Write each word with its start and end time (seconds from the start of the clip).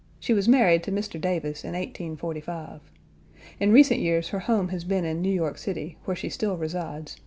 She 0.19 0.33
was 0.33 0.49
married 0.49 0.81
to 0.85 0.91
Mr. 0.91 1.21
Davis 1.21 1.63
in 1.63 1.73
1845. 1.73 2.81
In 3.59 3.71
recent 3.71 3.99
years 3.99 4.29
her 4.29 4.39
home 4.39 4.69
has 4.69 4.83
been 4.83 5.05
in 5.05 5.21
New 5.21 5.29
York 5.29 5.59
City, 5.59 5.99
where 6.05 6.15
she 6.15 6.27
still 6.29 6.57
resides 6.57 7.17
(Dec. 7.17 7.19